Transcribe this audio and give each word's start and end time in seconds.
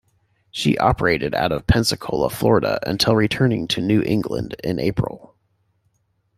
She 0.49 0.79
operated 0.79 1.35
out 1.35 1.51
of 1.51 1.67
Pensacola, 1.67 2.31
Florida, 2.31 2.79
until 2.89 3.15
returning 3.15 3.67
to 3.67 3.81
New 3.81 4.01
England 4.01 4.55
in 4.63 4.79
April. 4.79 5.35